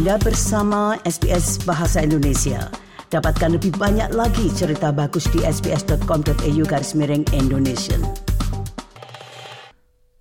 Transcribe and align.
Anda 0.00 0.16
bersama 0.16 0.96
SBS 1.04 1.60
Bahasa 1.68 2.00
Indonesia. 2.00 2.72
Dapatkan 3.12 3.60
lebih 3.60 3.76
banyak 3.76 4.16
lagi 4.16 4.48
cerita 4.48 4.96
bagus 4.96 5.28
di 5.28 5.44
sbs.com.au 5.44 6.64
garis 6.64 6.96
miring 6.96 7.28
Indonesia. 7.36 8.00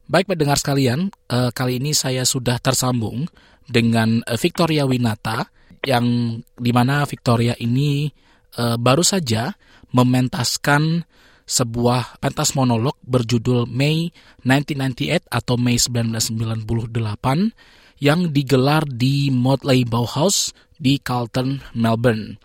Baik 0.04 0.28
pendengar 0.28 0.60
sekalian, 0.60 1.16
uh, 1.32 1.56
kali 1.56 1.80
ini 1.80 1.96
saya 1.96 2.28
sudah 2.28 2.60
tersambung 2.60 3.24
dengan 3.72 4.20
uh, 4.28 4.36
Victoria 4.36 4.84
Winata 4.84 5.48
yang 5.88 6.36
di 6.44 6.72
mana 6.76 7.08
Victoria 7.08 7.56
ini 7.56 8.12
uh, 8.60 8.76
baru 8.76 9.08
saja 9.08 9.56
mementaskan 9.96 11.08
sebuah 11.48 12.20
pentas 12.20 12.52
monolog 12.52 13.00
berjudul 13.08 13.64
May 13.72 14.12
1998 14.44 15.32
atau 15.32 15.56
May 15.56 15.80
1998 15.80 17.80
yang 18.00 18.32
digelar 18.32 18.88
di 18.88 19.32
Motley 19.32 19.84
Bauhaus 19.84 20.56
di 20.80 20.98
Carlton, 21.00 21.60
Melbourne. 21.76 22.40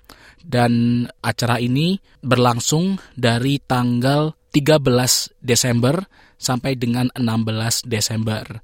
Dan 0.44 1.06
acara 1.24 1.56
ini 1.56 1.96
berlangsung 2.20 3.00
dari 3.16 3.56
tanggal 3.64 4.36
13 4.52 5.40
Desember 5.40 6.04
sampai 6.36 6.76
dengan 6.76 7.08
16 7.16 7.88
Desember. 7.88 8.60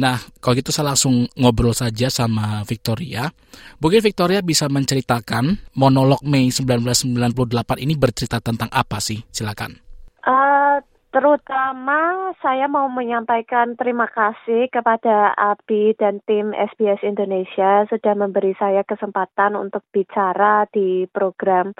Nah, 0.00 0.18
kalau 0.38 0.54
gitu 0.58 0.70
saya 0.70 0.94
langsung 0.94 1.26
ngobrol 1.38 1.74
saja 1.74 2.10
sama 2.10 2.62
Victoria. 2.66 3.30
Mungkin 3.78 4.02
Victoria 4.02 4.42
bisa 4.42 4.66
menceritakan 4.70 5.74
monolog 5.78 6.22
Mei 6.22 6.50
1998 6.50 7.82
ini 7.82 7.94
bercerita 7.94 8.38
tentang 8.38 8.70
apa 8.70 8.98
sih? 9.02 9.18
Silakan. 9.30 9.74
Uh, 10.20 10.78
terutama 11.10 12.30
saya 12.38 12.70
mau 12.70 12.86
menyampaikan 12.86 13.74
terima 13.74 14.06
kasih 14.06 14.70
kepada 14.70 15.34
Abi 15.34 15.94
dan 15.98 16.22
tim 16.22 16.54
SBS 16.54 17.02
Indonesia 17.02 17.86
sudah 17.90 18.14
memberi 18.14 18.54
saya 18.58 18.86
kesempatan 18.86 19.58
untuk 19.58 19.82
bicara 19.90 20.70
di 20.70 21.10
program 21.10 21.74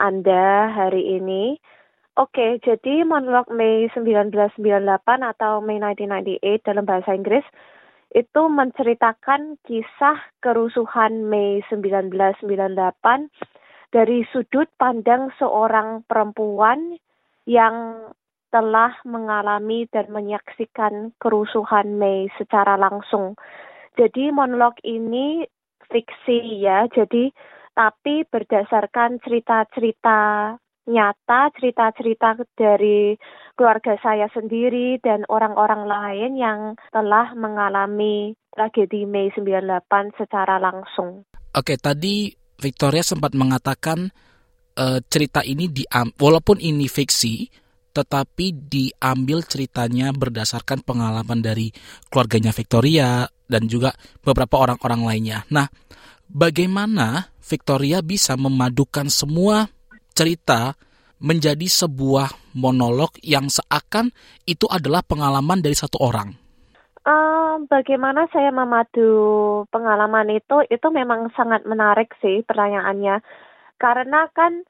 Anda 0.00 0.72
hari 0.72 1.20
ini. 1.20 1.60
Oke, 2.16 2.62
jadi 2.64 3.04
monolog 3.04 3.52
Mei 3.52 3.90
1998 3.92 4.64
atau 5.36 5.60
Mei 5.60 5.82
1998 5.82 6.64
dalam 6.64 6.84
bahasa 6.88 7.12
Inggris 7.12 7.44
itu 8.14 8.42
menceritakan 8.46 9.58
kisah 9.66 10.18
kerusuhan 10.38 11.26
Mei 11.26 11.60
1998 11.68 13.28
dari 13.90 14.22
sudut 14.30 14.70
pandang 14.78 15.34
seorang 15.36 16.06
perempuan 16.06 16.96
yang 17.44 18.08
telah 18.54 18.94
mengalami 19.02 19.90
dan 19.90 20.14
menyaksikan 20.14 21.10
kerusuhan 21.18 21.98
Mei 21.98 22.30
secara 22.38 22.78
langsung. 22.78 23.34
Jadi 23.98 24.30
monolog 24.30 24.78
ini 24.86 25.42
fiksi 25.90 26.62
ya, 26.62 26.86
jadi 26.86 27.34
tapi 27.74 28.22
berdasarkan 28.30 29.18
cerita-cerita 29.26 30.54
nyata 30.84 31.48
cerita-cerita 31.58 32.38
dari 32.54 33.16
keluarga 33.56 33.96
saya 34.04 34.28
sendiri 34.30 35.00
dan 35.02 35.24
orang-orang 35.26 35.88
lain 35.88 36.30
yang 36.38 36.60
telah 36.94 37.34
mengalami 37.34 38.38
tragedi 38.54 39.08
Mei 39.08 39.32
98 39.34 40.14
secara 40.14 40.60
langsung. 40.62 41.26
Oke, 41.56 41.80
tadi 41.80 42.30
Victoria 42.60 43.02
sempat 43.02 43.32
mengatakan 43.34 44.12
uh, 44.78 45.00
cerita 45.08 45.40
ini 45.42 45.72
di 45.72 45.82
walaupun 46.20 46.60
ini 46.60 46.86
fiksi 46.86 47.63
tetapi 47.94 48.50
diambil 48.66 49.46
ceritanya 49.46 50.10
berdasarkan 50.10 50.82
pengalaman 50.82 51.38
dari 51.38 51.70
keluarganya 52.10 52.50
Victoria 52.50 53.30
dan 53.46 53.70
juga 53.70 53.94
beberapa 54.26 54.58
orang-orang 54.58 55.06
lainnya. 55.06 55.38
Nah, 55.54 55.70
bagaimana 56.26 57.30
Victoria 57.38 58.02
bisa 58.02 58.34
memadukan 58.34 59.06
semua 59.06 59.70
cerita 60.10 60.74
menjadi 61.22 61.64
sebuah 61.64 62.58
monolog 62.58 63.14
yang 63.22 63.46
seakan 63.46 64.10
itu 64.44 64.66
adalah 64.66 65.00
pengalaman 65.06 65.62
dari 65.62 65.78
satu 65.78 66.02
orang? 66.02 66.34
Uh, 67.04 67.60
bagaimana 67.68 68.26
saya 68.32 68.48
memadu 68.48 69.12
pengalaman 69.68 70.34
itu? 70.34 70.64
Itu 70.72 70.88
memang 70.88 71.30
sangat 71.36 71.68
menarik 71.68 72.12
sih 72.18 72.42
pertanyaannya. 72.42 73.20
Karena 73.76 74.26
kan 74.32 74.64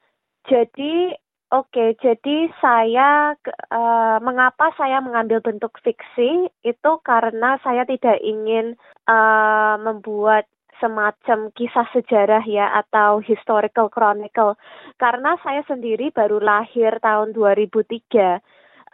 jadi 0.45 1.15
oke, 1.51 1.97
jadi 2.01 2.37
saya 2.61 3.35
uh, 3.71 4.17
mengapa 4.21 4.73
saya 4.77 5.01
mengambil 5.01 5.41
bentuk 5.41 5.77
fiksi? 5.81 6.49
Itu 6.65 7.01
karena 7.05 7.57
saya 7.61 7.85
tidak 7.85 8.21
ingin 8.21 8.77
uh, 9.05 9.75
membuat 9.81 10.45
semacam 10.79 11.51
kisah 11.55 11.87
sejarah 11.95 12.43
ya 12.43 12.67
atau 12.83 13.23
historical 13.23 13.87
chronicle. 13.87 14.59
Karena 14.99 15.39
saya 15.39 15.63
sendiri 15.67 16.11
baru 16.11 16.43
lahir 16.43 16.99
tahun 16.99 17.31
2003 17.31 18.43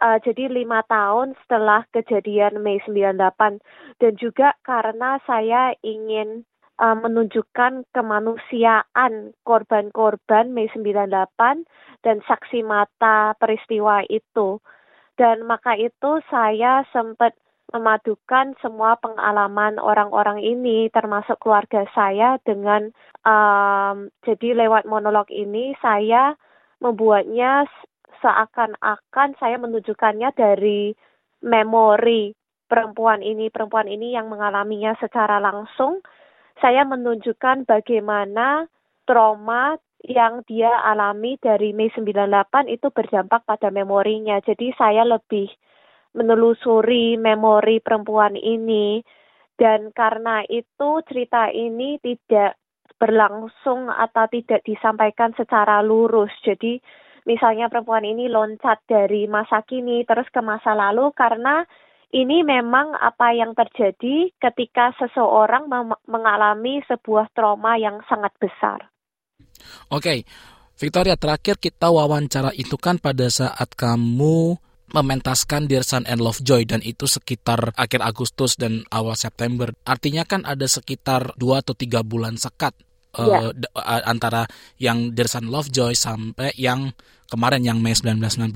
uh, 0.02 0.18
jadi 0.20 0.50
lima 0.50 0.82
tahun 0.90 1.38
setelah 1.46 1.86
kejadian 1.94 2.58
Mei 2.58 2.82
98 2.82 3.62
dan 4.02 4.12
juga 4.18 4.58
karena 4.66 5.22
saya 5.22 5.78
ingin 5.86 6.42
uh, 6.80 6.96
menunjukkan 6.96 7.84
kemanusiaan 7.92 9.36
korban-korban 9.44 10.54
Mei 10.54 10.70
98 10.72 11.66
dan 12.06 12.16
saksi 12.24 12.64
mata 12.64 13.36
peristiwa 13.36 14.06
itu. 14.08 14.62
Dan 15.20 15.44
maka 15.44 15.76
itu 15.76 16.24
saya 16.32 16.88
sempat 16.88 17.36
memadukan 17.72 18.52
semua 18.60 19.00
pengalaman 19.00 19.80
orang-orang 19.80 20.44
ini 20.44 20.92
termasuk 20.92 21.40
keluarga 21.40 21.88
saya 21.96 22.36
dengan 22.44 22.92
um, 23.24 24.12
jadi 24.28 24.66
lewat 24.66 24.84
monolog 24.84 25.24
ini 25.32 25.72
saya 25.80 26.36
membuatnya 26.84 27.64
seakan-akan 28.20 29.34
saya 29.40 29.56
menunjukkannya 29.56 30.30
dari 30.36 30.92
memori 31.40 32.36
perempuan 32.68 33.24
ini 33.24 33.48
perempuan 33.48 33.88
ini 33.88 34.14
yang 34.14 34.28
mengalaminya 34.28 34.94
secara 35.00 35.40
langsung 35.40 36.04
saya 36.60 36.84
menunjukkan 36.84 37.64
bagaimana 37.64 38.66
trauma 39.06 39.78
yang 40.02 40.42
dia 40.50 40.70
alami 40.82 41.38
dari 41.38 41.70
Mei 41.70 41.90
98 41.94 42.66
itu 42.66 42.90
berdampak 42.90 43.46
pada 43.46 43.70
memorinya. 43.70 44.42
Jadi 44.42 44.74
saya 44.74 45.06
lebih 45.06 45.46
menelusuri 46.12 47.16
memori 47.16 47.78
perempuan 47.80 48.34
ini 48.36 49.00
dan 49.56 49.94
karena 49.94 50.42
itu 50.50 51.00
cerita 51.06 51.48
ini 51.48 51.96
tidak 52.02 52.58
berlangsung 52.98 53.90
atau 53.90 54.26
tidak 54.30 54.62
disampaikan 54.66 55.34
secara 55.38 55.80
lurus. 55.82 56.30
Jadi 56.42 56.82
misalnya 57.26 57.70
perempuan 57.70 58.02
ini 58.02 58.26
loncat 58.26 58.82
dari 58.86 59.30
masa 59.30 59.62
kini 59.62 60.02
terus 60.02 60.26
ke 60.30 60.42
masa 60.42 60.74
lalu 60.74 61.14
karena 61.14 61.62
ini 62.12 62.44
memang 62.44 62.92
apa 63.00 63.32
yang 63.32 63.56
terjadi 63.56 64.30
ketika 64.36 64.92
seseorang 65.00 65.66
mengalami 66.04 66.84
sebuah 66.84 67.32
trauma 67.32 67.80
yang 67.80 68.04
sangat 68.04 68.30
besar. 68.36 68.92
Oke, 69.88 69.96
okay. 69.96 70.18
Victoria 70.76 71.16
terakhir 71.16 71.56
kita 71.56 71.88
wawancara 71.88 72.52
itu 72.52 72.76
kan 72.76 73.00
pada 73.00 73.32
saat 73.32 73.72
kamu 73.72 74.60
mementaskan 74.92 75.64
Dear 75.64 75.88
Son 75.88 76.04
and 76.04 76.20
Lovejoy 76.20 76.68
dan 76.68 76.84
itu 76.84 77.08
sekitar 77.08 77.72
akhir 77.80 78.04
Agustus 78.04 78.60
dan 78.60 78.84
awal 78.92 79.16
September. 79.16 79.72
Artinya 79.88 80.28
kan 80.28 80.44
ada 80.44 80.68
sekitar 80.68 81.32
dua 81.40 81.64
atau 81.64 81.72
tiga 81.72 82.04
bulan 82.04 82.36
sekat 82.36 82.76
yeah. 83.16 83.48
Ya. 83.48 83.68
uh, 83.72 84.04
antara 84.04 84.44
yang 84.76 85.16
Dear 85.16 85.32
Son 85.32 85.48
Lovejoy 85.48 85.96
sampai 85.96 86.52
yang 86.60 86.92
kemarin 87.32 87.64
yang 87.64 87.80
Mei 87.80 87.96
1998. 87.96 88.52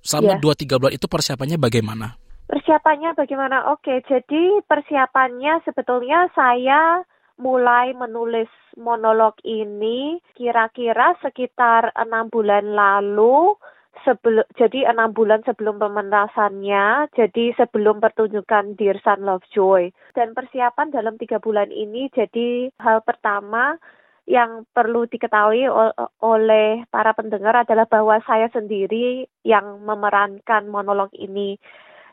Selama 0.00 0.36
ya. 0.36 0.38
dua 0.40 0.54
tiga 0.56 0.76
bulan 0.76 0.96
itu 0.96 1.08
persiapannya 1.08 1.56
bagaimana? 1.56 2.19
Persiapannya 2.50 3.14
bagaimana? 3.14 3.70
Oke, 3.70 4.02
jadi 4.10 4.58
persiapannya 4.66 5.62
sebetulnya 5.62 6.26
saya 6.34 7.06
mulai 7.38 7.94
menulis 7.94 8.50
monolog 8.74 9.38
ini 9.46 10.18
kira-kira 10.34 11.14
sekitar 11.22 11.94
enam 11.94 12.26
bulan 12.26 12.74
lalu 12.74 13.54
sebelum 14.02 14.42
jadi 14.58 14.90
enam 14.90 15.14
bulan 15.14 15.46
sebelum 15.46 15.78
pementasannya, 15.78 17.14
jadi 17.14 17.54
sebelum 17.54 18.02
pertunjukan 18.02 18.74
Dear 18.74 18.98
Son 18.98 19.22
Lovejoy. 19.22 19.94
Dan 20.18 20.34
persiapan 20.34 20.90
dalam 20.90 21.22
tiga 21.22 21.38
bulan 21.38 21.70
ini 21.70 22.10
jadi 22.10 22.66
hal 22.82 23.06
pertama 23.06 23.78
yang 24.26 24.66
perlu 24.74 25.06
diketahui 25.06 25.70
oleh 26.22 26.82
para 26.90 27.14
pendengar 27.14 27.62
adalah 27.62 27.86
bahwa 27.86 28.18
saya 28.26 28.50
sendiri 28.50 29.30
yang 29.46 29.86
memerankan 29.86 30.66
monolog 30.66 31.14
ini. 31.14 31.54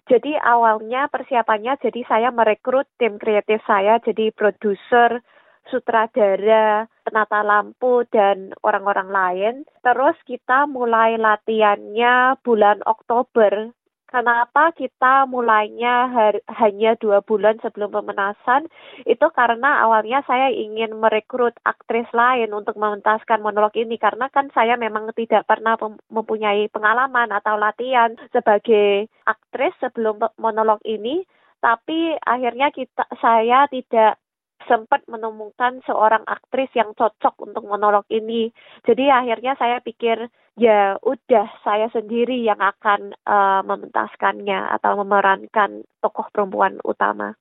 Jadi 0.07 0.39
awalnya 0.39 1.12
persiapannya 1.12 1.83
jadi 1.83 2.01
saya 2.07 2.30
merekrut 2.31 2.88
tim 2.95 3.19
kreatif 3.19 3.59
saya 3.68 4.00
jadi 4.00 4.31
produser, 4.31 5.19
sutradara, 5.68 6.88
penata 7.04 7.44
lampu, 7.44 8.07
dan 8.07 8.56
orang-orang 8.63 9.09
lain. 9.12 9.56
Terus 9.83 10.15
kita 10.24 10.63
mulai 10.63 11.19
latihannya 11.19 12.39
bulan 12.39 12.80
Oktober 12.88 13.75
Kenapa 14.07 14.71
kita 14.71 15.27
mulainya 15.27 16.07
hanya 16.48 16.95
dua 16.95 17.19
bulan 17.19 17.59
sebelum 17.59 17.92
pementasan? 17.92 18.71
Itu 19.04 19.27
karena 19.36 19.83
awalnya 19.83 20.24
saya 20.24 20.48
ingin 20.48 20.95
merekrut 20.95 21.59
aktris 21.68 22.07
lain 22.15 22.56
untuk 22.56 22.80
mementaskan 22.80 23.44
monolog 23.44 23.75
ini 23.75 24.00
karena 24.00 24.31
kan 24.31 24.48
saya 24.56 24.80
memang 24.80 25.12
tidak 25.12 25.44
pernah 25.44 25.75
mempunyai 26.07 26.71
pengalaman 26.71 27.36
atau 27.36 27.59
latihan 27.59 28.15
sebagai 28.31 29.12
aktris 29.27 29.75
sebelum 29.83 30.24
monolog 30.39 30.80
ini. 30.88 31.27
Tapi 31.59 32.15
akhirnya 32.24 32.71
kita 32.71 33.12
saya 33.19 33.68
tidak 33.68 34.24
sempat 34.65 35.06
menemukan 35.06 35.80
seorang 35.86 36.25
aktris 36.25 36.74
yang 36.74 36.98
cocok 36.98 37.38
untuk 37.45 37.63
monolog 37.69 38.04
ini. 38.09 38.50
Jadi 38.81 39.06
akhirnya 39.07 39.54
saya 39.62 39.77
pikir 39.86 40.27
ya 40.57 40.98
udah 41.06 41.45
saya 41.62 41.86
sendiri 41.94 42.42
yang 42.42 42.57
akan 42.57 43.13
uh, 43.30 43.62
mementaskannya 43.62 44.74
atau 44.81 44.98
memerankan 45.06 45.86
tokoh 46.01 46.25
perempuan 46.33 46.81
utama. 46.81 47.38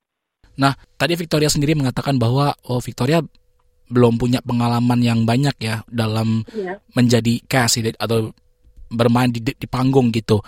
Nah, 0.60 0.76
tadi 1.00 1.16
Victoria 1.16 1.48
sendiri 1.48 1.76
mengatakan 1.76 2.20
bahwa 2.20 2.52
oh 2.68 2.80
Victoria 2.80 3.24
belum 3.86 4.18
punya 4.18 4.42
pengalaman 4.42 4.98
yang 5.00 5.22
banyak 5.24 5.56
ya 5.62 5.80
dalam 5.86 6.42
yeah. 6.52 6.76
menjadi 6.92 7.38
cast 7.46 7.78
atau 7.96 8.34
bermain 8.90 9.30
di, 9.30 9.40
di 9.40 9.66
panggung 9.68 10.10
gitu. 10.10 10.42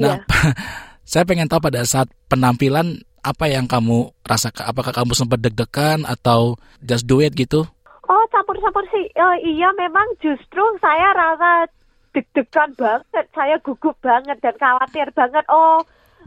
Nah, 0.00 0.20
yeah. 0.20 0.52
saya 1.10 1.24
pengen 1.28 1.46
tahu 1.46 1.60
pada 1.70 1.84
saat 1.86 2.10
penampilan 2.26 3.00
apa 3.24 3.48
yang 3.48 3.64
kamu 3.64 4.12
rasakan? 4.28 4.68
Apakah 4.68 4.92
kamu 4.92 5.16
sempat 5.16 5.40
deg-degan 5.40 6.04
atau 6.04 6.60
just 6.84 7.08
do 7.08 7.24
it 7.24 7.32
gitu? 7.32 7.64
Oh, 8.04 8.24
campur-campur 8.28 8.84
sih. 8.92 9.08
Oh, 9.16 9.36
iya, 9.40 9.72
memang 9.80 10.04
justru 10.20 10.60
saya 10.76 11.16
rasa 11.16 11.72
deg-degan 12.12 12.76
banget. 12.76 13.24
Saya 13.32 13.56
gugup 13.64 13.96
banget 14.04 14.36
dan 14.44 14.52
khawatir 14.60 15.08
banget. 15.16 15.42
Oh, 15.48 15.80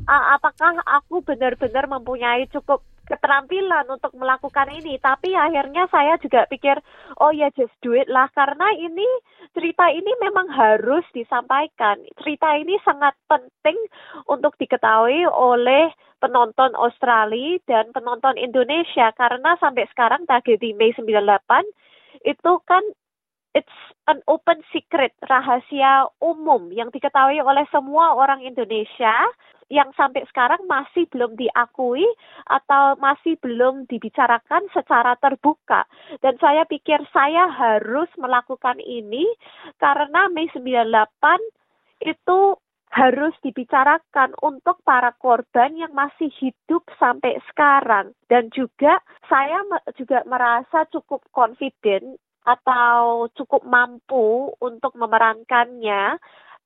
apakah 0.09 0.81
aku 0.89 1.21
benar-benar 1.21 1.85
mempunyai 1.85 2.49
cukup 2.49 2.81
keterampilan 3.07 3.87
untuk 3.87 4.11
melakukan 4.19 4.67
ini. 4.69 4.99
Tapi 4.99 5.33
akhirnya 5.33 5.87
saya 5.89 6.19
juga 6.19 6.45
pikir 6.51 6.77
oh 7.23 7.31
ya 7.31 7.47
just 7.55 7.73
do 7.79 7.95
it 7.95 8.11
lah. 8.11 8.27
Karena 8.35 8.67
ini 8.75 9.07
cerita 9.55 9.87
ini 9.89 10.11
memang 10.19 10.51
harus 10.51 11.07
disampaikan. 11.15 11.97
Cerita 12.19 12.53
ini 12.59 12.75
sangat 12.83 13.15
penting 13.31 13.79
untuk 14.27 14.53
diketahui 14.59 15.25
oleh 15.25 15.89
penonton 16.19 16.75
Australia 16.75 17.57
dan 17.65 17.89
penonton 17.95 18.35
Indonesia. 18.35 19.15
Karena 19.15 19.55
sampai 19.57 19.87
sekarang 19.89 20.27
tragedi 20.27 20.75
Mei 20.75 20.91
98 20.93 22.27
itu 22.27 22.51
kan 22.67 22.83
it's 23.57 23.77
an 24.05 24.21
open 24.29 24.61
secret 24.69 25.17
rahasia 25.25 26.05
umum 26.21 26.69
yang 26.69 26.93
diketahui 26.93 27.41
oleh 27.41 27.65
semua 27.73 28.13
orang 28.13 28.45
Indonesia 28.45 29.17
yang 29.67 29.91
sampai 29.99 30.23
sekarang 30.31 30.63
masih 30.63 31.09
belum 31.11 31.35
diakui 31.35 32.05
atau 32.47 32.95
masih 33.03 33.35
belum 33.43 33.83
dibicarakan 33.91 34.63
secara 34.71 35.19
terbuka. 35.19 35.83
Dan 36.23 36.39
saya 36.39 36.63
pikir 36.63 37.03
saya 37.11 37.51
harus 37.51 38.07
melakukan 38.15 38.79
ini 38.79 39.27
karena 39.81 40.31
Mei 40.31 40.47
98 40.55 42.07
itu 42.07 42.55
harus 42.87 43.35
dibicarakan 43.43 44.31
untuk 44.39 44.79
para 44.87 45.11
korban 45.19 45.75
yang 45.75 45.91
masih 45.91 46.31
hidup 46.39 46.87
sampai 46.95 47.35
sekarang 47.51 48.15
dan 48.31 48.47
juga 48.55 49.03
saya 49.27 49.59
juga 49.99 50.23
merasa 50.23 50.87
cukup 50.87 51.19
confident 51.35 52.15
atau 52.47 53.27
cukup 53.35 53.67
mampu 53.67 54.55
untuk 54.63 54.95
memerankannya 54.95 56.15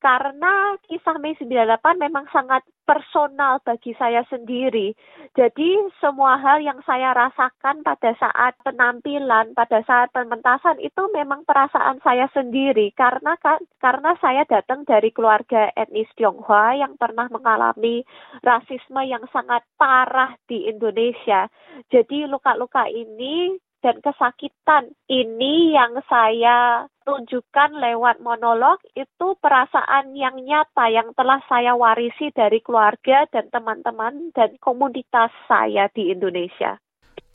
karena 0.01 0.81
kisah 0.89 1.21
Mei 1.21 1.37
98 1.37 1.77
memang 2.01 2.25
sangat 2.33 2.65
personal 2.89 3.61
bagi 3.61 3.93
saya 3.95 4.25
sendiri. 4.27 4.97
Jadi 5.37 5.77
semua 6.01 6.41
hal 6.41 6.65
yang 6.65 6.81
saya 6.83 7.13
rasakan 7.13 7.85
pada 7.85 8.17
saat 8.17 8.57
penampilan, 8.65 9.53
pada 9.53 9.85
saat 9.85 10.09
pementasan 10.09 10.81
itu 10.81 11.05
memang 11.13 11.45
perasaan 11.45 12.01
saya 12.01 12.25
sendiri 12.33 12.89
karena 12.97 13.37
kan 13.37 13.61
karena 13.77 14.17
saya 14.17 14.41
datang 14.49 14.83
dari 14.89 15.13
keluarga 15.13 15.69
etnis 15.77 16.09
Tionghoa 16.17 16.81
yang 16.81 16.97
pernah 16.97 17.29
mengalami 17.29 18.01
rasisme 18.41 19.05
yang 19.05 19.23
sangat 19.29 19.61
parah 19.77 20.33
di 20.49 20.65
Indonesia. 20.65 21.45
Jadi 21.93 22.25
luka-luka 22.25 22.89
ini 22.89 23.53
dan 23.81 23.97
kesakitan 23.99 24.93
ini 25.09 25.73
yang 25.73 25.97
saya 26.05 26.85
tunjukkan 27.01 27.75
lewat 27.81 28.21
monolog 28.21 28.77
itu 28.93 29.33
perasaan 29.41 30.13
yang 30.13 30.37
nyata 30.37 30.87
yang 30.93 31.09
telah 31.17 31.41
saya 31.49 31.73
warisi 31.73 32.29
dari 32.31 32.61
keluarga 32.61 33.25
dan 33.33 33.49
teman-teman 33.49 34.29
dan 34.37 34.53
komunitas 34.61 35.33
saya 35.49 35.89
di 35.91 36.13
Indonesia. 36.13 36.77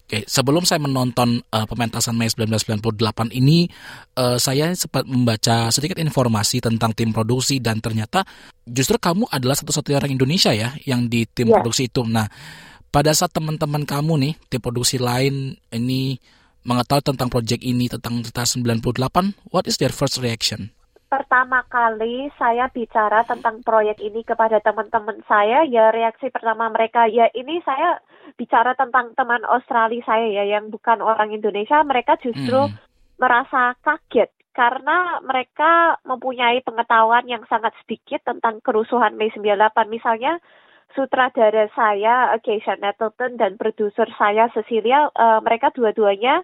Oke, 0.07 0.23
sebelum 0.23 0.63
saya 0.63 0.79
menonton 0.79 1.43
uh, 1.51 1.67
pementasan 1.67 2.15
Mei 2.15 2.31
1998 2.31 3.35
ini, 3.35 3.67
uh, 4.15 4.39
saya 4.39 4.71
sempat 4.79 5.03
membaca 5.03 5.67
sedikit 5.75 5.99
informasi 5.99 6.63
tentang 6.63 6.95
tim 6.95 7.11
produksi 7.11 7.59
dan 7.59 7.83
ternyata 7.83 8.23
justru 8.63 9.03
kamu 9.03 9.27
adalah 9.27 9.59
satu-satunya 9.59 9.99
orang 9.99 10.15
Indonesia 10.15 10.55
ya 10.55 10.71
yang 10.87 11.11
di 11.11 11.27
tim 11.27 11.51
yeah. 11.51 11.59
produksi 11.59 11.91
itu. 11.91 12.07
Nah, 12.07 12.23
pada 12.97 13.13
saat 13.13 13.29
teman-teman 13.29 13.85
kamu 13.85 14.17
nih 14.17 14.33
tim 14.49 14.57
produksi 14.57 14.97
lain 14.97 15.53
ini 15.69 16.17
mengetahui 16.65 17.13
tentang 17.13 17.29
proyek 17.29 17.61
ini 17.61 17.93
tentang 17.93 18.25
cerita 18.25 18.49
98, 18.49 19.53
what 19.53 19.69
is 19.69 19.77
their 19.77 19.93
first 19.93 20.17
reaction? 20.17 20.73
Pertama 21.13 21.61
kali 21.69 22.33
saya 22.41 22.73
bicara 22.73 23.21
tentang 23.29 23.61
proyek 23.61 24.01
ini 24.01 24.25
kepada 24.25 24.65
teman-teman 24.65 25.21
saya, 25.29 25.69
ya 25.69 25.93
reaksi 25.93 26.33
pertama 26.33 26.73
mereka, 26.73 27.05
ya 27.05 27.29
ini 27.37 27.61
saya 27.69 28.01
bicara 28.41 28.73
tentang 28.73 29.13
teman 29.13 29.45
Australia 29.45 30.01
saya 30.09 30.33
ya 30.33 30.57
yang 30.57 30.73
bukan 30.73 31.05
orang 31.05 31.37
Indonesia, 31.37 31.85
mereka 31.85 32.17
justru 32.17 32.65
hmm. 32.65 32.81
merasa 33.21 33.77
kaget 33.85 34.33
karena 34.57 35.21
mereka 35.21 36.01
mempunyai 36.09 36.65
pengetahuan 36.65 37.29
yang 37.29 37.45
sangat 37.45 37.77
sedikit 37.85 38.25
tentang 38.25 38.65
kerusuhan 38.65 39.21
Mei 39.21 39.29
98. 39.37 39.69
Misalnya 39.93 40.41
sutradara 40.97 41.69
saya 41.77 42.33
Keisha 42.41 42.81
Nettleton 42.81 43.37
dan 43.37 43.61
produser 43.61 44.09
saya 44.17 44.49
Cecilia 44.57 45.13
uh, 45.13 45.45
mereka 45.45 45.69
dua-duanya 45.77 46.41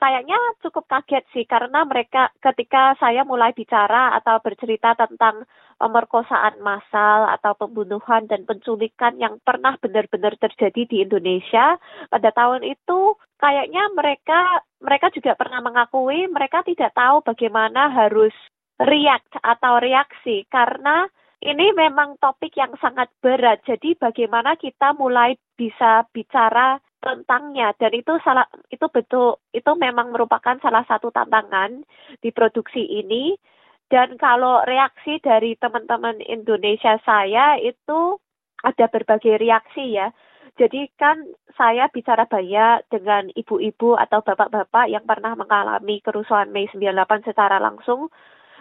kayaknya 0.00 0.40
cukup 0.64 0.88
kaget 0.88 1.28
sih 1.36 1.44
karena 1.44 1.84
mereka 1.84 2.32
ketika 2.40 2.96
saya 2.96 3.20
mulai 3.28 3.52
bicara 3.52 4.16
atau 4.16 4.40
bercerita 4.40 4.96
tentang 4.96 5.44
pemerkosaan 5.76 6.56
massal 6.64 7.28
atau 7.36 7.52
pembunuhan 7.52 8.24
dan 8.24 8.48
penculikan 8.48 9.20
yang 9.20 9.36
pernah 9.44 9.76
benar-benar 9.76 10.40
terjadi 10.40 10.88
di 10.88 10.96
Indonesia 11.04 11.76
pada 12.08 12.32
tahun 12.32 12.64
itu 12.64 13.20
kayaknya 13.36 13.92
mereka 13.92 14.64
mereka 14.80 15.12
juga 15.12 15.36
pernah 15.36 15.60
mengakui 15.60 16.24
mereka 16.32 16.64
tidak 16.64 16.96
tahu 16.96 17.20
bagaimana 17.20 17.92
harus 17.92 18.32
react 18.80 19.36
atau 19.44 19.76
reaksi 19.84 20.48
karena 20.48 21.12
ini 21.40 21.72
memang 21.72 22.20
topik 22.20 22.52
yang 22.56 22.76
sangat 22.76 23.08
berat. 23.24 23.64
Jadi 23.64 23.96
bagaimana 23.96 24.60
kita 24.60 24.92
mulai 24.92 25.40
bisa 25.56 26.04
bicara 26.12 26.76
tentangnya 27.00 27.72
dan 27.80 27.96
itu 27.96 28.20
salah 28.20 28.44
itu 28.68 28.84
betul 28.92 29.40
itu 29.56 29.72
memang 29.72 30.12
merupakan 30.12 30.60
salah 30.60 30.84
satu 30.84 31.08
tantangan 31.08 31.80
di 32.20 32.28
produksi 32.28 32.84
ini 32.84 33.40
dan 33.88 34.20
kalau 34.20 34.60
reaksi 34.68 35.16
dari 35.24 35.56
teman-teman 35.56 36.20
Indonesia 36.20 37.00
saya 37.08 37.56
itu 37.56 38.20
ada 38.60 38.86
berbagai 38.92 39.40
reaksi 39.40 39.96
ya. 39.96 40.12
Jadi 40.60 40.92
kan 41.00 41.24
saya 41.56 41.88
bicara 41.88 42.28
banyak 42.28 42.84
dengan 42.92 43.32
ibu-ibu 43.32 43.96
atau 43.96 44.20
bapak-bapak 44.20 44.92
yang 44.92 45.08
pernah 45.08 45.32
mengalami 45.32 46.04
kerusuhan 46.04 46.52
Mei 46.52 46.68
98 46.68 47.32
secara 47.32 47.56
langsung 47.56 48.12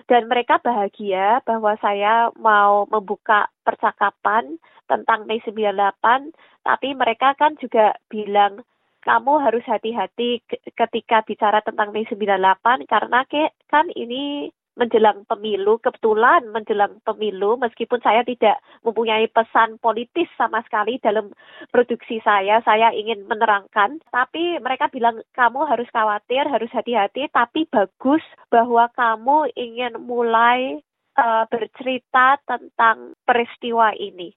dan 0.10 0.26
mereka 0.26 0.58
bahagia 0.58 1.46
bahwa 1.46 1.78
saya 1.78 2.34
mau 2.42 2.90
membuka 2.90 3.46
percakapan 3.62 4.58
tentang 4.90 5.30
Mei 5.30 5.38
98, 5.46 6.34
tapi 6.66 6.98
mereka 6.98 7.38
kan 7.38 7.54
juga 7.62 7.94
bilang 8.10 8.66
kamu 9.06 9.40
harus 9.40 9.62
hati-hati 9.70 10.42
ketika 10.74 11.22
bicara 11.22 11.62
tentang 11.62 11.94
Mei 11.94 12.10
98 12.10 12.90
karena 12.90 13.22
kan 13.70 13.86
ini 13.94 14.50
menjelang 14.80 15.28
pemilu, 15.28 15.76
kebetulan 15.84 16.48
menjelang 16.56 17.04
pemilu, 17.04 17.60
meskipun 17.60 18.00
saya 18.00 18.24
tidak 18.24 18.64
mempunyai 18.88 19.28
pesan 19.28 19.76
politis 19.84 20.32
sama 20.40 20.64
sekali 20.64 20.96
dalam 21.04 21.36
produksi 21.68 22.24
saya, 22.24 22.64
saya 22.64 22.96
ingin 22.96 23.28
menerangkan, 23.28 24.00
tapi 24.08 24.56
mereka 24.64 24.88
bilang 24.88 25.20
kamu 25.36 25.68
harus 25.68 25.92
khawatir, 25.92 26.48
harus 26.48 26.72
hati-hati, 26.72 27.28
tapi 27.36 27.68
bagus 27.68 28.24
bahwa 28.48 28.88
kamu 28.96 29.52
ingin 29.60 30.00
mulai 30.00 30.80
uh, 31.20 31.44
bercerita 31.52 32.40
tentang 32.48 33.20
peristiwa 33.28 33.92
ini. 34.00 34.32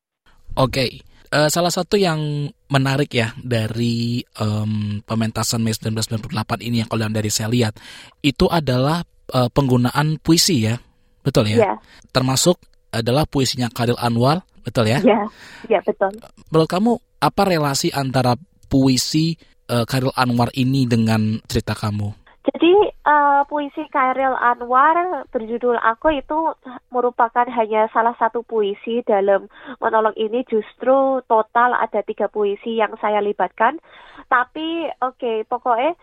Oke, 0.58 0.68
okay. 0.68 0.90
uh, 1.32 1.46
eh, 1.46 1.48
salah 1.48 1.72
satu 1.72 1.96
yang 1.96 2.50
menarik 2.68 3.08
ya 3.14 3.32
dari 3.40 4.20
um, 4.42 5.00
pementasan 5.06 5.64
Mei 5.64 5.72
1998 5.72 6.28
ini 6.66 6.84
yang 6.84 6.90
kalau 6.90 7.08
dari 7.08 7.30
saya 7.32 7.48
lihat 7.48 7.78
itu 8.20 8.50
adalah 8.52 9.00
uh, 9.32 9.48
penggunaan 9.50 10.20
puisi 10.20 10.68
ya, 10.68 10.78
betul 11.24 11.48
ya? 11.48 11.58
Yeah. 11.58 11.76
Termasuk 12.12 12.60
adalah 12.92 13.24
puisinya 13.24 13.72
Karil 13.72 13.96
Anwar 13.96 14.44
betul 14.62 14.86
ya? 14.86 15.02
Iya, 15.02 15.26
ya 15.68 15.80
betul. 15.82 16.14
Menurut 16.52 16.70
kamu 16.70 16.92
apa 17.22 17.42
relasi 17.46 17.90
antara 17.90 18.38
puisi 18.70 19.34
uh, 19.68 19.84
Khairil 19.84 20.14
Anwar 20.14 20.54
ini 20.54 20.86
dengan 20.86 21.42
cerita 21.44 21.74
kamu? 21.74 22.22
Jadi 22.42 22.74
uh, 23.06 23.46
puisi 23.46 23.86
Khairil 23.86 24.34
Anwar 24.34 25.26
berjudul 25.30 25.78
Aku 25.78 26.10
itu 26.10 26.58
merupakan 26.90 27.46
hanya 27.46 27.86
salah 27.94 28.18
satu 28.18 28.42
puisi 28.42 29.06
dalam 29.06 29.46
monolog 29.78 30.18
ini 30.18 30.42
justru 30.50 31.22
total 31.30 31.78
ada 31.78 32.02
tiga 32.02 32.26
puisi 32.26 32.82
yang 32.82 32.98
saya 32.98 33.22
libatkan. 33.22 33.78
Tapi 34.26 34.90
oke 34.98 35.18
okay, 35.18 35.36
pokoknya 35.46 35.94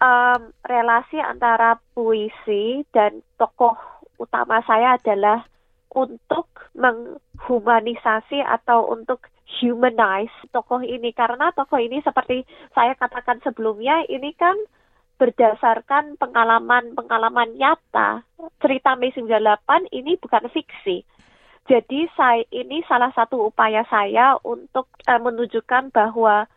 um, 0.00 0.50
relasi 0.64 1.20
antara 1.20 1.78
puisi 1.94 2.82
dan 2.90 3.20
tokoh 3.36 3.76
utama 4.16 4.64
saya 4.64 4.96
adalah 4.96 5.44
untuk 5.92 6.48
menghumanisasi 6.74 8.40
atau 8.42 8.90
untuk 8.90 9.28
humanize 9.60 10.32
tokoh 10.54 10.80
ini 10.80 11.10
karena 11.12 11.50
tokoh 11.52 11.78
ini 11.78 12.00
seperti 12.00 12.46
saya 12.72 12.94
katakan 12.94 13.42
sebelumnya 13.42 14.06
ini 14.06 14.30
kan 14.38 14.54
berdasarkan 15.20 16.16
pengalaman-pengalaman 16.16 17.52
nyata. 17.60 18.24
Cerita 18.56 18.96
Mei 18.96 19.12
98 19.12 19.92
ini 19.92 20.16
bukan 20.16 20.48
fiksi. 20.48 21.04
Jadi 21.68 22.08
saya 22.16 22.40
ini 22.48 22.80
salah 22.88 23.12
satu 23.12 23.52
upaya 23.52 23.84
saya 23.92 24.40
untuk 24.40 24.88
uh, 25.04 25.20
menunjukkan 25.20 25.92
bahwa 25.92 26.48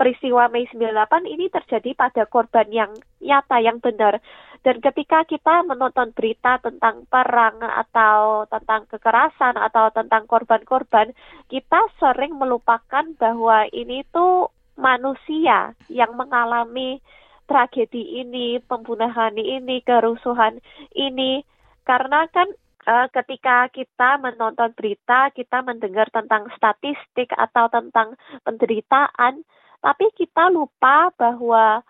peristiwa 0.00 0.48
Mei 0.48 0.64
98 0.64 1.28
ini 1.28 1.52
terjadi 1.52 1.92
pada 1.92 2.24
korban 2.24 2.64
yang 2.72 2.96
nyata, 3.20 3.60
yang 3.60 3.84
benar. 3.84 4.16
Dan 4.64 4.80
ketika 4.80 5.28
kita 5.28 5.60
menonton 5.68 6.16
berita 6.16 6.56
tentang 6.64 7.04
perang 7.04 7.60
atau 7.60 8.48
tentang 8.48 8.88
kekerasan 8.88 9.60
atau 9.60 9.92
tentang 9.92 10.24
korban-korban, 10.24 11.12
kita 11.52 11.84
sering 12.00 12.40
melupakan 12.40 13.04
bahwa 13.20 13.68
ini 13.76 14.00
tuh 14.08 14.48
manusia 14.80 15.76
yang 15.92 16.16
mengalami 16.16 17.04
tragedi 17.44 18.24
ini, 18.24 18.56
pembunuhan 18.64 19.36
ini, 19.36 19.84
kerusuhan 19.84 20.64
ini. 20.96 21.44
Karena 21.84 22.24
kan 22.32 22.48
uh, 22.88 23.08
ketika 23.12 23.68
kita 23.72 24.20
menonton 24.20 24.72
berita, 24.76 25.32
kita 25.32 25.60
mendengar 25.64 26.08
tentang 26.12 26.48
statistik 26.56 27.32
atau 27.32 27.68
tentang 27.68 28.16
penderitaan, 28.44 29.44
tapi 29.80 30.12
kita 30.16 30.52
lupa 30.52 31.12
bahwa 31.16 31.80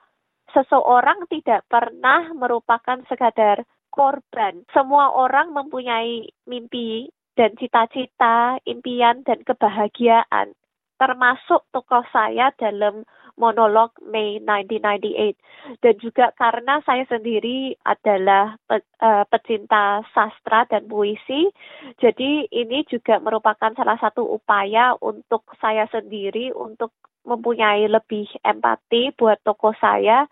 seseorang 0.54 1.26
tidak 1.30 1.66
pernah 1.70 2.30
merupakan 2.34 3.02
sekadar 3.06 3.62
korban. 3.90 4.62
Semua 4.70 5.14
orang 5.14 5.50
mempunyai 5.50 6.30
mimpi 6.46 7.10
dan 7.34 7.54
cita-cita, 7.58 8.58
impian 8.66 9.22
dan 9.26 9.42
kebahagiaan. 9.42 10.54
Termasuk 11.00 11.64
tokoh 11.72 12.04
saya 12.12 12.52
dalam 12.60 13.08
monolog 13.40 13.96
Mei 14.04 14.36
1998 14.44 15.80
dan 15.80 15.94
juga 15.96 16.28
karena 16.36 16.84
saya 16.84 17.08
sendiri 17.08 17.72
adalah 17.88 18.60
pe, 18.68 18.84
uh, 19.00 19.24
pecinta 19.32 20.04
sastra 20.12 20.68
dan 20.68 20.84
puisi 20.84 21.48
jadi 21.96 22.44
ini 22.52 22.84
juga 22.84 23.16
merupakan 23.16 23.72
salah 23.72 23.96
satu 23.96 24.28
upaya 24.28 24.92
untuk 25.00 25.48
saya 25.56 25.88
sendiri 25.88 26.52
untuk 26.52 26.92
mempunyai 27.24 27.86
lebih 27.86 28.26
empati 28.42 29.14
buat 29.16 29.40
tokoh 29.44 29.76
saya 29.76 30.26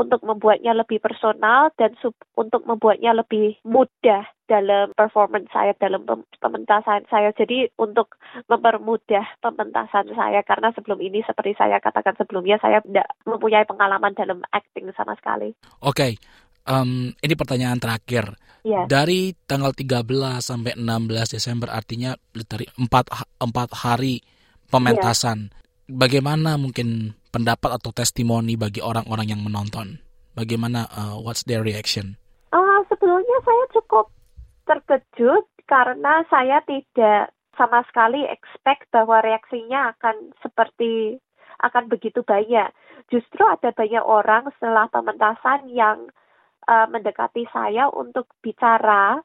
untuk 0.00 0.24
membuatnya 0.24 0.72
lebih 0.72 0.96
personal 0.96 1.68
dan 1.76 1.92
sub, 2.00 2.16
untuk 2.32 2.64
membuatnya 2.64 3.12
lebih 3.12 3.60
mudah 3.68 4.24
dalam 4.48 4.90
performance 4.96 5.52
saya 5.52 5.76
dalam 5.76 6.08
pementasan 6.40 7.04
saya. 7.12 7.30
Jadi 7.36 7.68
untuk 7.76 8.16
mempermudah 8.48 9.38
pementasan 9.44 10.10
saya 10.16 10.40
karena 10.42 10.72
sebelum 10.72 10.98
ini 11.04 11.20
seperti 11.22 11.52
saya 11.60 11.78
katakan 11.78 12.16
sebelumnya 12.16 12.56
saya 12.58 12.80
tidak 12.80 13.12
mempunyai 13.28 13.68
pengalaman 13.68 14.16
dalam 14.16 14.40
acting 14.50 14.88
sama 14.96 15.12
sekali. 15.20 15.52
Oke. 15.84 15.94
Okay. 15.94 16.12
Um, 16.68 17.12
ini 17.20 17.34
pertanyaan 17.36 17.80
terakhir. 17.80 18.36
Yeah. 18.60 18.84
Dari 18.84 19.32
tanggal 19.48 19.72
13 19.72 20.04
sampai 20.44 20.76
16 20.76 21.36
Desember 21.36 21.72
artinya 21.72 22.12
dari 22.44 22.68
4 22.68 22.88
4 23.40 23.84
hari 23.84 24.20
pementasan. 24.68 25.48
Yeah. 25.48 25.58
Bagaimana 25.90 26.54
mungkin 26.54 27.18
pendapat 27.34 27.82
atau 27.82 27.90
testimoni 27.90 28.54
bagi 28.54 28.78
orang-orang 28.78 29.34
yang 29.34 29.42
menonton? 29.42 29.98
Bagaimana 30.38 30.86
uh, 30.94 31.18
what's 31.18 31.42
their 31.42 31.66
reaction? 31.66 32.14
Uh, 32.54 32.86
sebelumnya 32.86 33.38
saya 33.42 33.64
cukup 33.74 34.06
terkejut 34.70 35.50
karena 35.66 36.22
saya 36.30 36.62
tidak 36.62 37.34
sama 37.58 37.82
sekali 37.90 38.22
expect 38.30 38.86
bahwa 38.94 39.18
reaksinya 39.18 39.90
akan 39.98 40.30
seperti 40.38 41.18
akan 41.60 41.90
begitu 41.90 42.22
banyak. 42.22 42.70
Justru 43.10 43.42
ada 43.42 43.74
banyak 43.74 44.04
orang 44.06 44.48
setelah 44.56 44.86
pementasan 44.88 45.68
yang 45.74 46.06
uh, 46.70 46.86
mendekati 46.86 47.50
saya 47.50 47.90
untuk 47.90 48.30
bicara 48.40 49.20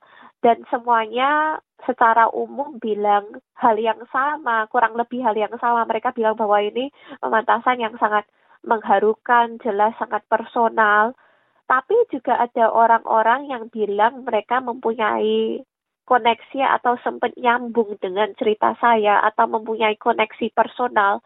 dan 0.46 0.62
semuanya 0.70 1.58
secara 1.90 2.30
umum 2.30 2.78
bilang 2.78 3.42
hal 3.58 3.82
yang 3.82 3.98
sama, 4.14 4.70
kurang 4.70 4.94
lebih 4.94 5.26
hal 5.26 5.34
yang 5.34 5.58
sama. 5.58 5.90
Mereka 5.90 6.14
bilang 6.14 6.38
bahwa 6.38 6.62
ini 6.62 6.94
pementasan 7.18 7.82
yang 7.82 7.98
sangat 7.98 8.30
mengharukan, 8.62 9.58
jelas 9.66 9.98
sangat 9.98 10.22
personal. 10.30 11.18
Tapi 11.66 11.98
juga 12.14 12.38
ada 12.38 12.70
orang-orang 12.70 13.50
yang 13.50 13.74
bilang 13.74 14.22
mereka 14.22 14.62
mempunyai 14.62 15.66
koneksi 16.06 16.62
atau 16.78 16.94
sempat 17.02 17.34
nyambung 17.42 17.98
dengan 17.98 18.30
cerita 18.38 18.78
saya 18.78 19.26
atau 19.26 19.50
mempunyai 19.50 19.98
koneksi 19.98 20.54
personal. 20.54 21.26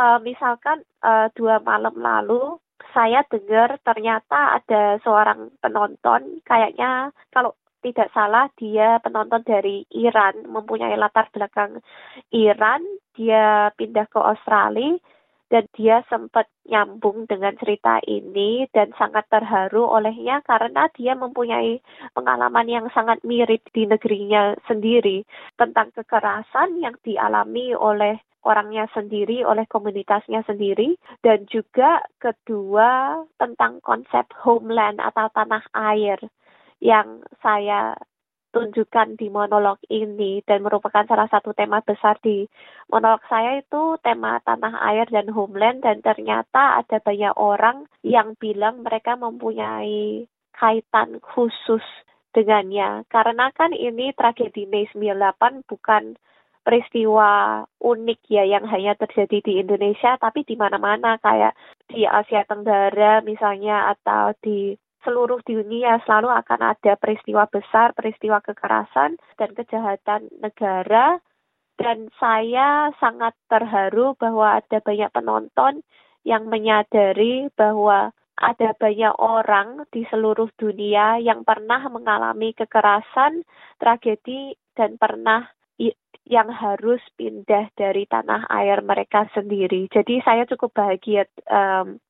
Uh, 0.00 0.16
misalkan 0.24 0.80
uh, 1.04 1.28
dua 1.36 1.60
malam 1.60 1.92
lalu 1.92 2.56
saya 2.96 3.20
dengar 3.28 3.76
ternyata 3.84 4.56
ada 4.56 4.96
seorang 5.04 5.52
penonton 5.60 6.40
kayaknya 6.48 7.12
kalau 7.28 7.52
tidak 7.86 8.10
salah 8.10 8.50
dia 8.58 8.98
penonton 8.98 9.46
dari 9.46 9.86
Iran, 9.94 10.42
mempunyai 10.50 10.98
latar 10.98 11.30
belakang 11.30 11.78
Iran, 12.34 12.82
dia 13.14 13.70
pindah 13.78 14.10
ke 14.10 14.18
Australia 14.18 14.98
dan 15.46 15.70
dia 15.78 16.02
sempat 16.10 16.50
nyambung 16.66 17.30
dengan 17.30 17.54
cerita 17.54 18.02
ini 18.02 18.66
dan 18.74 18.90
sangat 18.98 19.30
terharu 19.30 19.86
olehnya 19.86 20.42
karena 20.42 20.90
dia 20.90 21.14
mempunyai 21.14 21.78
pengalaman 22.18 22.66
yang 22.66 22.86
sangat 22.90 23.22
mirip 23.22 23.62
di 23.70 23.86
negerinya 23.86 24.58
sendiri 24.66 25.22
tentang 25.54 25.94
kekerasan 25.94 26.82
yang 26.82 26.98
dialami 27.06 27.78
oleh 27.78 28.18
orangnya 28.42 28.86
sendiri, 28.94 29.42
oleh 29.42 29.66
komunitasnya 29.66 30.42
sendiri, 30.46 30.94
dan 31.22 31.46
juga 31.50 32.02
kedua 32.22 33.22
tentang 33.42 33.82
konsep 33.82 34.26
homeland 34.42 35.02
atau 35.02 35.26
tanah 35.34 35.66
air 35.74 36.18
yang 36.80 37.24
saya 37.40 37.96
tunjukkan 38.56 39.20
di 39.20 39.28
monolog 39.28 39.76
ini 39.92 40.40
dan 40.48 40.64
merupakan 40.64 41.04
salah 41.04 41.28
satu 41.28 41.52
tema 41.52 41.84
besar 41.84 42.16
di 42.24 42.48
monolog 42.88 43.20
saya 43.28 43.60
itu 43.60 44.00
tema 44.00 44.40
tanah 44.40 44.80
air 44.92 45.04
dan 45.12 45.28
homeland 45.28 45.84
dan 45.84 46.00
ternyata 46.00 46.80
ada 46.80 46.96
banyak 47.04 47.36
orang 47.36 47.84
yang 48.00 48.32
bilang 48.40 48.80
mereka 48.80 49.12
mempunyai 49.12 50.24
kaitan 50.56 51.20
khusus 51.20 51.84
dengannya. 52.32 53.04
Karena 53.12 53.52
kan 53.52 53.76
ini 53.76 54.16
tragedi 54.16 54.64
Mei 54.64 54.88
98 54.88 55.68
bukan 55.68 56.16
peristiwa 56.64 57.62
unik 57.78 58.20
ya 58.26 58.42
yang 58.42 58.66
hanya 58.66 58.98
terjadi 58.98 59.38
di 59.38 59.52
Indonesia 59.62 60.18
tapi 60.18 60.42
di 60.42 60.58
mana-mana 60.58 61.14
kayak 61.22 61.54
di 61.86 62.02
Asia 62.02 62.42
Tenggara 62.42 63.22
misalnya 63.22 63.94
atau 63.94 64.34
di 64.42 64.74
seluruh 65.06 65.38
dunia 65.46 66.02
selalu 66.02 66.34
akan 66.34 66.74
ada 66.74 66.98
peristiwa 66.98 67.46
besar, 67.46 67.94
peristiwa 67.94 68.42
kekerasan 68.42 69.14
dan 69.38 69.50
kejahatan 69.54 70.26
negara. 70.42 71.22
Dan 71.76 72.08
saya 72.16 72.90
sangat 72.98 73.36
terharu 73.46 74.16
bahwa 74.16 74.58
ada 74.58 74.80
banyak 74.80 75.12
penonton 75.12 75.84
yang 76.24 76.50
menyadari 76.50 77.52
bahwa 77.54 78.16
ada 78.36 78.72
banyak 78.76 79.14
orang 79.20 79.84
di 79.92 80.08
seluruh 80.08 80.50
dunia 80.56 81.20
yang 81.20 81.44
pernah 81.44 81.84
mengalami 81.92 82.56
kekerasan, 82.56 83.44
tragedi, 83.76 84.56
dan 84.72 84.96
pernah 84.96 85.52
yang 86.26 86.50
harus 86.50 86.98
pindah 87.14 87.70
dari 87.78 88.04
tanah 88.10 88.50
air 88.50 88.82
mereka 88.82 89.30
sendiri. 89.30 89.86
Jadi 89.86 90.18
saya 90.26 90.42
cukup 90.50 90.74
bahagia 90.74 91.30
um, 91.46 92.02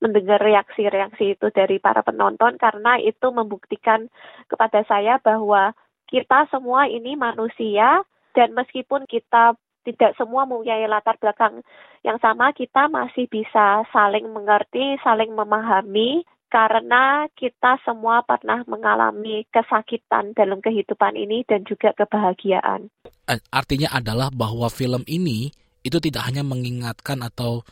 mendengar 0.00 0.40
reaksi-reaksi 0.40 1.36
itu 1.36 1.50
dari 1.52 1.76
para 1.82 2.00
penonton 2.06 2.56
karena 2.56 2.96
itu 3.02 3.28
membuktikan 3.34 4.08
kepada 4.48 4.86
saya 4.88 5.18
bahwa 5.20 5.76
kita 6.08 6.48
semua 6.48 6.88
ini 6.88 7.18
manusia 7.18 8.06
dan 8.32 8.56
meskipun 8.56 9.04
kita 9.04 9.58
tidak 9.82 10.14
semua 10.14 10.46
mempunyai 10.46 10.86
latar 10.86 11.18
belakang 11.18 11.66
yang 12.06 12.18
sama, 12.22 12.54
kita 12.54 12.86
masih 12.86 13.26
bisa 13.26 13.82
saling 13.90 14.30
mengerti, 14.30 14.98
saling 15.02 15.34
memahami 15.34 16.22
karena 16.52 17.26
kita 17.32 17.80
semua 17.82 18.20
pernah 18.22 18.60
mengalami 18.68 19.48
kesakitan 19.48 20.36
dalam 20.36 20.60
kehidupan 20.60 21.16
ini 21.16 21.42
dan 21.48 21.64
juga 21.64 21.96
kebahagiaan. 21.96 22.92
Artinya 23.48 23.88
adalah 23.96 24.28
bahwa 24.28 24.68
film 24.68 25.02
ini 25.08 25.48
itu 25.82 25.98
tidak 25.98 26.28
hanya 26.28 26.44
mengingatkan 26.44 27.24
atau 27.24 27.64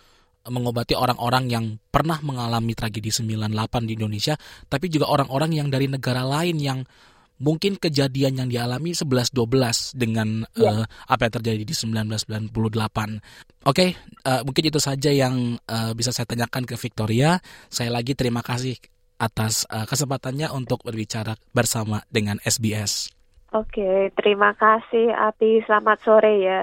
mengobati 0.49 0.97
orang-orang 0.97 1.45
yang 1.53 1.65
pernah 1.93 2.17
mengalami 2.25 2.73
tragedi 2.73 3.13
98 3.13 3.89
di 3.89 3.93
Indonesia, 3.99 4.35
tapi 4.71 4.89
juga 4.89 5.13
orang-orang 5.13 5.61
yang 5.61 5.69
dari 5.69 5.91
negara 5.91 6.25
lain 6.25 6.57
yang 6.57 6.81
mungkin 7.41 7.81
kejadian 7.81 8.45
yang 8.45 8.49
dialami 8.53 8.93
11-12 8.93 9.97
dengan 9.97 10.45
ya. 10.55 10.85
uh, 10.85 10.85
apa 11.09 11.27
yang 11.27 11.35
terjadi 11.41 11.63
di 11.65 11.75
1998. 11.75 12.53
Oke, 12.53 13.21
okay, 13.65 13.89
uh, 14.29 14.45
mungkin 14.45 14.65
itu 14.69 14.81
saja 14.81 15.09
yang 15.09 15.57
uh, 15.65 15.93
bisa 15.97 16.13
saya 16.13 16.29
tanyakan 16.29 16.69
ke 16.69 16.77
Victoria. 16.77 17.41
Saya 17.73 17.91
lagi 17.91 18.13
terima 18.13 18.45
kasih 18.45 18.77
atas 19.21 19.69
uh, 19.69 19.85
kesempatannya 19.85 20.53
untuk 20.53 20.85
berbicara 20.85 21.37
bersama 21.53 22.05
dengan 22.09 22.41
SBS. 22.45 23.13
Oke, 23.51 23.83
okay, 23.83 23.99
terima 24.15 24.55
kasih 24.55 25.11
Abi. 25.11 25.61
Selamat 25.67 25.99
sore 26.07 26.33
ya. 26.45 26.63